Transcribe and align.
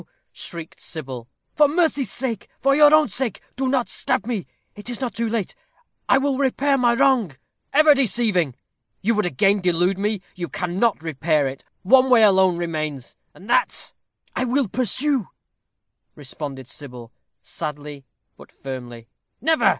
shrieked 0.33 0.81
Sybil; 0.81 1.27
"for 1.53 1.67
mercy's 1.67 2.11
sake, 2.11 2.49
for 2.59 2.75
your 2.75 2.91
own 2.91 3.07
sake, 3.07 3.39
do 3.55 3.67
not 3.67 3.87
stab 3.87 4.25
me. 4.25 4.47
It 4.75 4.89
is 4.89 4.99
not 4.99 5.13
too 5.13 5.29
late. 5.29 5.53
I 6.09 6.17
will 6.17 6.39
repair 6.39 6.75
my 6.75 6.95
wrong!" 6.95 7.35
"Ever 7.71 7.93
deceiving! 7.93 8.55
you 9.01 9.13
would 9.13 9.27
again 9.27 9.59
delude 9.61 9.99
me. 9.99 10.21
You 10.33 10.49
cannot 10.49 11.03
repair 11.03 11.47
it. 11.47 11.63
One 11.83 12.09
way 12.09 12.23
alone 12.23 12.57
remains, 12.57 13.15
and 13.35 13.47
that" 13.51 13.93
"I 14.35 14.43
will 14.43 14.67
pursue," 14.67 15.27
responded 16.15 16.67
Sybil, 16.67 17.11
sadly, 17.43 18.03
but 18.37 18.51
firmly. 18.51 19.07
"Never!" 19.39 19.69